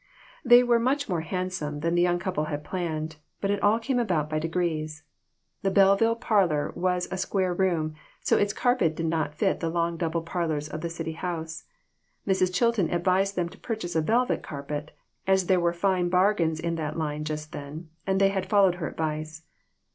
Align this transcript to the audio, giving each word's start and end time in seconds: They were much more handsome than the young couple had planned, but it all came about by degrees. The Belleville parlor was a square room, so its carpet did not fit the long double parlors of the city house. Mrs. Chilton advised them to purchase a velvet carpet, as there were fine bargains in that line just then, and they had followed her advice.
They 0.43 0.63
were 0.63 0.79
much 0.79 1.07
more 1.07 1.21
handsome 1.21 1.81
than 1.81 1.93
the 1.93 2.01
young 2.01 2.17
couple 2.17 2.45
had 2.45 2.63
planned, 2.63 3.17
but 3.39 3.51
it 3.51 3.61
all 3.61 3.77
came 3.77 3.99
about 3.99 4.31
by 4.31 4.39
degrees. 4.39 5.03
The 5.61 5.69
Belleville 5.69 6.15
parlor 6.15 6.71
was 6.75 7.07
a 7.11 7.19
square 7.19 7.53
room, 7.53 7.93
so 8.19 8.35
its 8.35 8.51
carpet 8.51 8.95
did 8.95 9.05
not 9.05 9.35
fit 9.35 9.59
the 9.59 9.69
long 9.69 9.97
double 9.97 10.23
parlors 10.23 10.67
of 10.67 10.81
the 10.81 10.89
city 10.89 11.11
house. 11.13 11.65
Mrs. 12.27 12.51
Chilton 12.51 12.89
advised 12.91 13.35
them 13.35 13.47
to 13.49 13.59
purchase 13.59 13.95
a 13.95 14.01
velvet 14.01 14.41
carpet, 14.41 14.89
as 15.27 15.45
there 15.45 15.59
were 15.59 15.71
fine 15.71 16.09
bargains 16.09 16.59
in 16.59 16.77
that 16.77 16.97
line 16.97 17.23
just 17.23 17.51
then, 17.51 17.89
and 18.07 18.19
they 18.19 18.29
had 18.29 18.49
followed 18.49 18.73
her 18.81 18.89
advice. 18.89 19.43